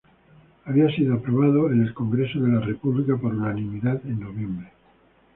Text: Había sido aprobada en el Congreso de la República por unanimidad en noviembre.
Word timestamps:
Había 0.65 0.89
sido 0.95 1.13
aprobada 1.13 1.71
en 1.71 1.83
el 1.83 1.93
Congreso 1.93 2.39
de 2.39 2.51
la 2.51 2.59
República 2.59 3.15
por 3.17 3.35
unanimidad 3.35 4.01
en 4.03 4.19
noviembre. 4.21 4.71